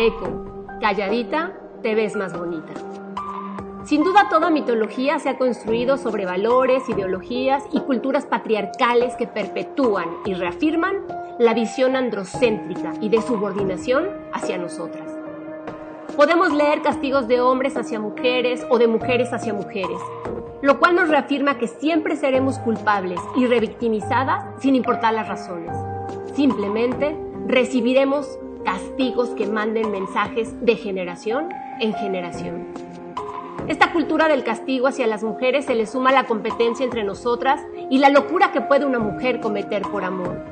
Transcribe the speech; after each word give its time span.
Eco, 0.00 0.28
calladita, 0.80 1.54
te 1.82 1.96
ves 1.96 2.14
más 2.14 2.32
bonita. 2.32 2.72
Sin 3.82 4.04
duda 4.04 4.28
toda 4.30 4.48
mitología 4.48 5.18
se 5.18 5.28
ha 5.28 5.38
construido 5.38 5.96
sobre 5.96 6.24
valores, 6.24 6.88
ideologías 6.88 7.64
y 7.72 7.80
culturas 7.80 8.24
patriarcales 8.24 9.16
que 9.16 9.26
perpetúan 9.26 10.08
y 10.24 10.34
reafirman 10.34 11.04
la 11.40 11.52
visión 11.52 11.96
androcéntrica 11.96 12.92
y 13.00 13.08
de 13.08 13.20
subordinación 13.22 14.08
hacia 14.32 14.56
nosotras. 14.56 15.10
Podemos 16.16 16.52
leer 16.52 16.80
castigos 16.80 17.26
de 17.26 17.40
hombres 17.40 17.76
hacia 17.76 17.98
mujeres 17.98 18.64
o 18.70 18.78
de 18.78 18.86
mujeres 18.86 19.32
hacia 19.32 19.52
mujeres, 19.52 19.98
lo 20.62 20.78
cual 20.78 20.94
nos 20.94 21.08
reafirma 21.08 21.58
que 21.58 21.66
siempre 21.66 22.14
seremos 22.14 22.60
culpables 22.60 23.18
y 23.34 23.46
revictimizadas 23.46 24.44
sin 24.60 24.76
importar 24.76 25.14
las 25.14 25.26
razones. 25.26 25.76
Simplemente 26.36 27.16
recibiremos 27.48 28.38
castigos 28.64 29.30
que 29.30 29.46
manden 29.46 29.90
mensajes 29.90 30.54
de 30.64 30.76
generación 30.76 31.48
en 31.80 31.94
generación. 31.94 32.66
Esta 33.68 33.92
cultura 33.92 34.28
del 34.28 34.44
castigo 34.44 34.86
hacia 34.86 35.06
las 35.06 35.22
mujeres 35.22 35.66
se 35.66 35.74
le 35.74 35.86
suma 35.86 36.12
la 36.12 36.24
competencia 36.24 36.84
entre 36.84 37.04
nosotras 37.04 37.60
y 37.90 37.98
la 37.98 38.08
locura 38.08 38.50
que 38.52 38.62
puede 38.62 38.86
una 38.86 38.98
mujer 38.98 39.40
cometer 39.40 39.82
por 39.82 40.04
amor. 40.04 40.42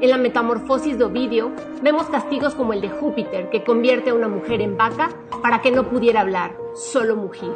En 0.00 0.10
la 0.10 0.16
metamorfosis 0.16 0.98
de 0.98 1.04
Ovidio 1.04 1.52
vemos 1.82 2.06
castigos 2.06 2.54
como 2.54 2.72
el 2.72 2.80
de 2.80 2.88
Júpiter, 2.88 3.50
que 3.50 3.62
convierte 3.62 4.10
a 4.10 4.14
una 4.14 4.28
mujer 4.28 4.62
en 4.62 4.76
vaca 4.76 5.10
para 5.42 5.60
que 5.60 5.70
no 5.70 5.88
pudiera 5.88 6.22
hablar, 6.22 6.56
solo 6.74 7.16
mugir. 7.16 7.52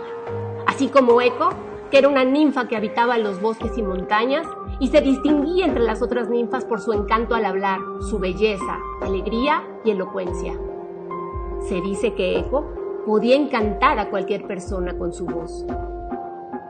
Así 0.66 0.88
como 0.88 1.20
Eco, 1.20 1.50
que 1.90 1.98
era 1.98 2.08
una 2.08 2.24
ninfa 2.24 2.68
que 2.68 2.76
habitaba 2.76 3.18
los 3.18 3.40
bosques 3.40 3.76
y 3.78 3.82
montañas 3.82 4.46
y 4.80 4.88
se 4.88 5.00
distinguía 5.00 5.66
entre 5.66 5.82
las 5.82 6.02
otras 6.02 6.28
ninfas 6.28 6.64
por 6.64 6.80
su 6.80 6.92
encanto 6.92 7.34
al 7.34 7.44
hablar, 7.44 7.80
su 8.00 8.18
belleza, 8.18 8.78
alegría 9.00 9.64
y 9.84 9.90
elocuencia. 9.90 10.52
Se 11.68 11.80
dice 11.80 12.14
que 12.14 12.38
Eco 12.38 12.66
podía 13.06 13.36
encantar 13.36 13.98
a 13.98 14.10
cualquier 14.10 14.46
persona 14.46 14.96
con 14.96 15.12
su 15.12 15.26
voz. 15.26 15.64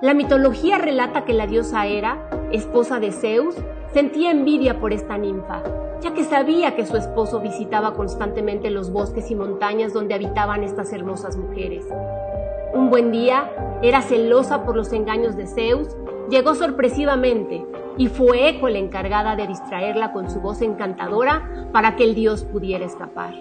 La 0.03 0.15
mitología 0.15 0.79
relata 0.79 1.25
que 1.25 1.33
la 1.33 1.47
diosa 1.47 1.87
Hera, 1.87 2.29
esposa 2.53 3.01
de 3.01 3.13
Zeus, 3.13 3.57
Sentía 3.95 4.33
envidia 4.33 4.81
por 4.81 4.93
esta 4.93 5.17
ninfa, 5.19 5.63
ya 6.01 6.13
que 6.15 6.25
sabía 6.25 6.75
que 6.75 6.85
su 6.85 6.97
esposo 6.97 7.39
visitaba 7.39 7.95
constantemente 7.95 8.69
los 8.69 8.91
bosques 8.91 9.31
y 9.31 9.37
montañas 9.37 9.93
donde 9.93 10.15
habitaban 10.15 10.65
estas 10.65 10.93
hermosas 10.93 11.37
mujeres. 11.37 11.87
Un 12.75 12.91
buen 12.91 13.13
día, 13.13 13.79
era 13.83 14.03
celosa 14.03 14.65
por 14.65 14.75
los 14.75 14.93
engaños 14.93 15.37
de 15.37 15.47
Zeus, 15.47 15.97
llegó 16.29 16.57
sorpresivamente 16.57 17.65
y 17.97 18.09
fue 18.09 18.49
Eco 18.49 18.69
la 18.69 18.79
encargada 18.79 19.37
de 19.37 19.47
distraerla 19.47 20.13
con 20.13 20.29
su 20.29 20.41
voz 20.41 20.61
encantadora 20.61 21.69
para 21.73 21.95
que 21.95 22.03
el 22.03 22.17
dios 22.17 22.43
pudiera 22.43 22.85
escapar. 22.85 23.33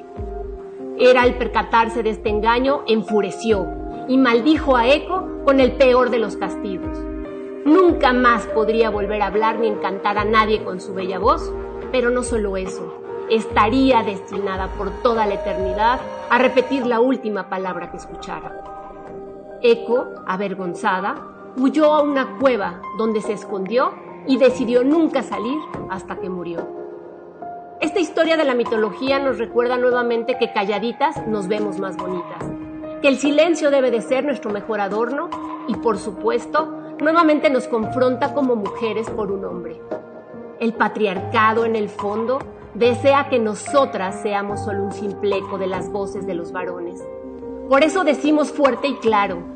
Era 1.00 1.24
al 1.24 1.34
percatarse 1.40 2.04
de 2.04 2.12
este 2.12 2.30
engaño, 2.30 2.84
enfureció 2.86 3.68
y 4.08 4.20
maldijo 4.20 4.78
a 4.78 4.88
Eco 4.88 5.28
con 5.44 5.60
el 5.60 5.72
peor 5.72 6.12
de 6.12 6.20
los 6.20 6.38
castigos. 6.38 6.96
Nunca 7.66 8.14
más 8.14 8.46
podría 8.46 8.92
volver 8.92 9.24
a 9.24 9.28
hablar 9.28 9.58
ni 9.58 9.68
encantar 9.68 10.20
a 10.20 10.26
nadie 10.26 10.64
con 10.64 10.80
su 10.80 10.94
bella 10.94 11.18
voz, 11.18 11.52
pero 11.92 12.12
no 12.12 12.22
solo 12.22 12.56
eso, 12.56 13.02
estaría 13.32 14.04
destinada 14.04 14.68
por 14.78 14.92
toda 15.02 15.26
la 15.26 15.34
eternidad 15.34 16.00
a 16.30 16.38
repetir 16.38 16.86
la 16.86 17.00
última 17.00 17.50
palabra 17.50 17.90
que 17.90 17.98
escuchara. 17.98 18.83
Eco, 19.66 20.10
avergonzada, 20.28 21.16
huyó 21.56 21.94
a 21.94 22.02
una 22.02 22.38
cueva 22.38 22.82
donde 22.98 23.22
se 23.22 23.32
escondió 23.32 23.94
y 24.28 24.36
decidió 24.36 24.84
nunca 24.84 25.24
salir 25.24 25.58
hasta 25.90 26.18
que 26.18 26.30
murió. 26.30 26.68
Esta 27.80 28.02
historia 28.02 28.36
de 28.36 28.44
la 28.44 28.56
mitología 28.56 29.20
nos 29.20 29.38
recuerda 29.38 29.78
nuevamente 29.78 30.38
que 30.38 30.52
calladitas 30.52 31.26
nos 31.28 31.48
vemos 31.48 31.80
más 31.80 31.96
bonitas, 31.96 32.44
que 33.02 33.08
el 33.08 33.18
silencio 33.18 33.72
debe 33.72 33.90
de 33.90 34.02
ser 34.02 34.26
nuestro 34.26 34.52
mejor 34.52 34.82
adorno 34.82 35.30
y 35.70 35.76
por 35.76 35.98
supuesto 35.98 36.66
nuevamente 37.00 37.50
nos 37.50 37.70
confronta 37.70 38.34
como 38.34 38.58
mujeres 38.58 39.10
por 39.10 39.32
un 39.32 39.46
hombre. 39.46 39.82
El 40.60 40.74
patriarcado 40.74 41.64
en 41.64 41.78
el 41.78 41.88
fondo 41.88 42.40
desea 42.74 43.30
que 43.30 43.40
nosotras 43.40 44.22
seamos 44.22 44.60
solo 44.66 44.84
un 44.84 44.92
simple 44.92 45.38
eco 45.38 45.58
de 45.58 45.68
las 45.68 45.90
voces 45.90 46.28
de 46.28 46.34
los 46.34 46.52
varones. 46.52 47.02
Por 47.70 47.82
eso 47.84 48.04
decimos 48.04 48.52
fuerte 48.52 48.90
y 48.90 48.96
claro, 48.96 49.53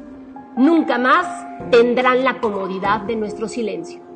nunca 0.58 0.98
más 0.98 1.46
tendrán 1.72 2.24
la 2.24 2.40
comodidad 2.40 3.02
de 3.02 3.16
nuestro 3.16 3.48
silencio. 3.48 4.07